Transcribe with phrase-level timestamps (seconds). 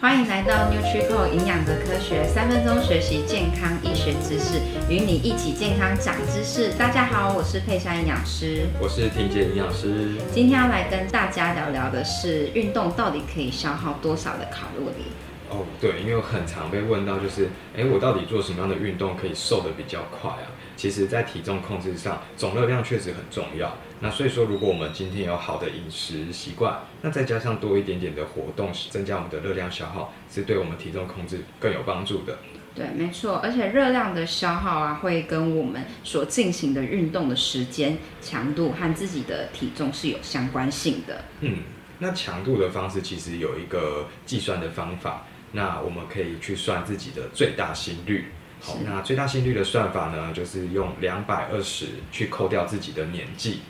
[0.00, 6.72] 欢迎来到 NutriCore 营养的科学，三分钟学习健康医学知识，与你一起健康长知识。
[6.74, 10.12] 大家好，我是佩珊营养师，我是婷姐营养师。
[10.32, 15.06] 今天要来跟大家聊聊的是，运动到底可以消耗多少的卡路里？
[15.50, 20.46] 哦，对，因为我很常被问到，就是，哎，我到底做什么样的运动可以瘦得比较快啊？
[20.76, 23.76] 其实，在体重控制上，总热量确实很重要。
[24.00, 32.38] 那所以说，如果我们今天有好的饮食习惯，那再加上多一点点的活动，增加我们的热量消耗，是对我们体重控制更有帮助的。
[32.74, 41.24] 对，没错，而且热量的消耗啊，会跟我们所进行的运动的时间、强度和自己的体重是有相关性的。
[41.40, 41.56] 嗯，
[41.98, 48.26] 那强度的方式其实有一个计算的方法，那我们可以去算自己的最大心率。
[48.60, 53.60] 好，那最大心率的算法呢，就是用两百二十去扣掉自己的年纪，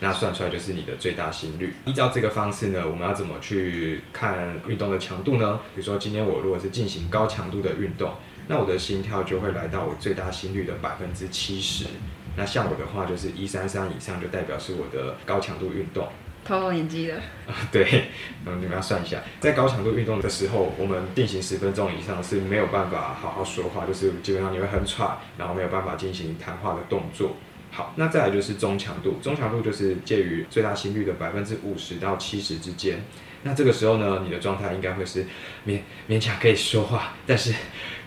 [0.00, 1.74] 那算出来就是你的最大心率。
[1.84, 5.60] 依照这个方式呢，我们要怎么去看运动的强度呢？
[5.74, 8.14] 比如说今天我如果是进行高强度的运动，
[8.48, 11.86] 那我的心跳就会来到我最大心率的百分之七十。
[12.36, 16.08] 那像我的话，就是一三三以上就代表是我的高强度运动。
[16.44, 17.14] 透露年纪的
[17.46, 18.06] 啊， 对，
[18.44, 27.36] 嗯，你们要算一下，在高强度运动的时候，我们进行十分钟以上是没有办法好好说话，就是基本上你会很喘，然后没有办法进行谈话的动作。
[27.70, 33.02] 好，那再来就是中强度，中强度就是介于最大心率的百分之五十到七十之间。
[33.44, 35.24] 那这个时候呢，你的状态应该会是
[35.66, 37.52] 勉勉强可以说话，但是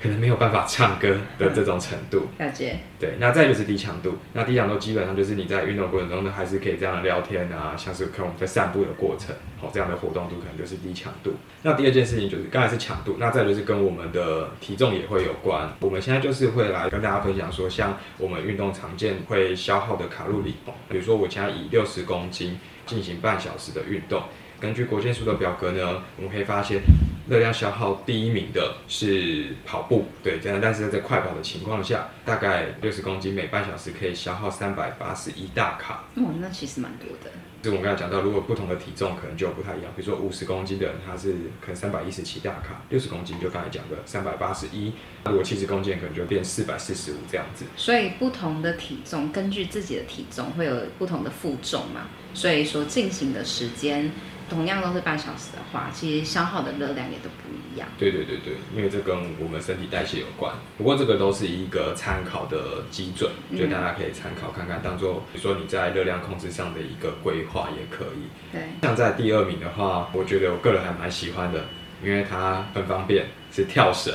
[0.06, 2.28] 可能没有办法唱歌的这种程度。
[2.38, 2.78] 了解。
[3.00, 4.18] 对，那再就是低强度。
[4.34, 11.34] 那低强度基本上就是你在运动过程中呢，还是可以这样的聊天啊，像是可能我们在散步的过程，好，这样的活动度可能就是低强度。
[11.64, 15.70] 那第二件事情就是刚才是强度，那再就是跟我们的体重也会有关。
[15.82, 20.56] 我们现在就是会来跟大家分享说，像我们运动常见会消耗的卡路里，
[20.88, 24.24] 比如说我现在以六十公斤进行半小时的运动。
[24.58, 26.80] 根据国健署的表格呢，我们可以发现
[27.28, 36.04] 热量消耗第一名的是跑步，对，这样，但是在快跑的情况下，大概六十公斤每半小时可以消耗三百八十一大卡。
[36.16, 37.32] 哦，那其实蛮多的。
[37.64, 44.94] 就我们刚才讲到，如果不同的体重可能就不太一样，比如说五十公斤的人，他是可能三百一十七大卡，六十公斤就刚才讲的三百八十一，
[45.26, 47.66] 如果七十公斤可能就变四百四十五这样子。
[47.76, 52.02] 所以不同的体重，根据自己的体重会有不同的负重嘛，
[52.36, 54.12] 所以说进行的时间。
[54.48, 57.88] 同样都是半小时的话，其实消耗的热量也都不一样。
[57.98, 60.54] 对对对对，因为这跟我们身体代谢有关。
[60.78, 68.30] 不过这个都是一个参考的基准，就大家可以参考看看，当做比如说你在热量控制上的一个规划也可以。
[68.52, 71.66] 对，像在第二名的话，我觉得我个人还蛮喜欢的，
[72.06, 73.26] 因为它很方便。
[73.52, 74.14] 是跳绳，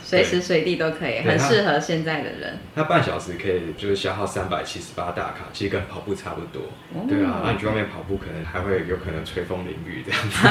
[0.00, 2.58] 随时随地都可以，很适合现在的人。
[2.74, 6.62] 它半小时可以就是消耗三百七十八大卡，其实跟跑步差不多。
[6.92, 10.48] 哦、对啊，那你去外面跑步，可能还会有可能吹风淋雨这样 子。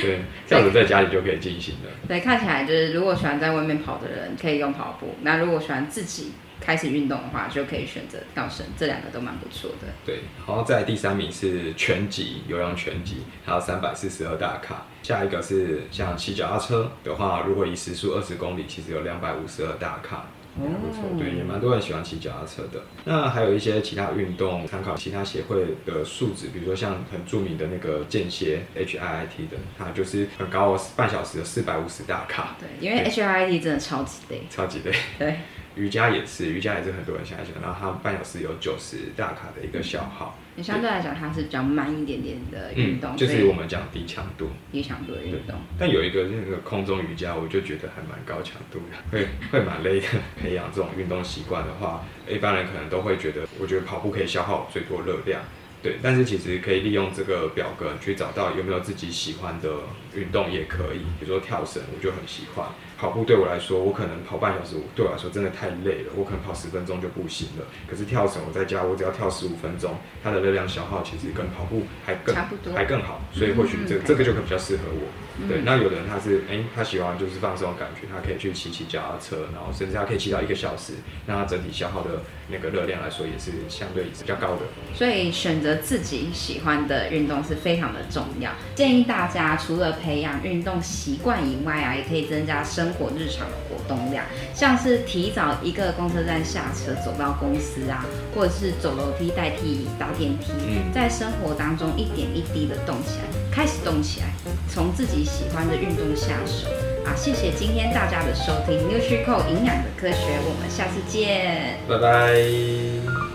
[0.00, 1.90] 对，这样子在家里就可以进行了。
[2.08, 9.88] 对，看起来就是如果喜欢在外面跑的人可以用跑步，那如果喜欢自己开始运动的话，就可以选择跳绳，这两个都蛮不错的。
[10.06, 14.86] 对，然后在第三名是拳击，有氧拳击，还有三百四十二大卡。
[15.04, 20.24] 下一个是像骑脚踏车的话，如果以时速二十公里，其实有两百五十二大卡，
[20.58, 21.04] 还不错。
[21.18, 22.80] 对，也蛮多人喜欢骑脚踏车的。
[23.04, 32.56] 那还有一些其他运动，参考其他协会的数值，比如说像很著名的那个间歇 HIIT 的，它就是很高，半小时有四百五十大卡。
[32.58, 34.92] 对，因为 HIIT 真的超级累，超级累。
[35.18, 35.36] 对。
[35.76, 40.38] 瑜伽也是，瑜伽也是很多人想一想，然后它半小时有九十大卡的一个消耗。
[40.62, 44.50] 相对来讲，它是比较慢一点点的运动、嗯，就是我们讲低强度。
[44.70, 45.56] 低强度的运动。
[45.76, 50.06] 但有一个那个空中瑜伽，我就觉得还蛮高强度的，会 会蛮累的。
[50.40, 55.42] 培养这种运动习惯的话，一般人可能都会觉得，我觉得跑步可以消耗最多热量。
[55.84, 59.68] 对，但是其实可以利用这个表格去找到有没有自己喜欢的
[60.14, 62.66] 运动也可以，比如说跳绳，我就很喜欢。
[62.96, 67.66] 跑步对我来说，我可能跑半小时，对我来说真的太累了，我可能跑十分钟就不行了。
[67.86, 72.34] 可是跳绳，我在家我只要跳十五分钟，它的热量消耗其实跟跑步还更
[72.72, 75.04] 还更好，所以或许这个、这个就可比较适合我。
[75.48, 80.92] 对，那有的人他是哎、欸，他喜欢就是放松的感觉，他可以去骑骑脚踏车，然后甚至他可以骑到一个小时，
[81.26, 84.60] 那他整体消耗的那个热量来说也是相对比较高的。
[84.94, 88.50] 所以选择自己喜欢的运动是非常的重要。
[88.74, 94.24] 建议大家除了培养运动习惯以外啊，也可以增加生活日常的活动量，
[94.54, 98.04] 像是提早一个公车站下车走到公司啊，
[98.34, 100.52] 或者是走楼梯代替搭电梯，
[100.94, 103.24] 在生活当中一点一滴的动起来。
[103.50, 104.26] 开始动起来，
[104.68, 106.68] 从自己喜欢的运动下手
[107.06, 107.14] 啊！
[107.14, 113.33] 谢谢今天大家的收听，NutriCore 营养的科学，我们下次见，拜拜。